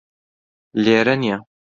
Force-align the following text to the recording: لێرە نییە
لێرە 0.83 1.13
نییە 1.21 1.37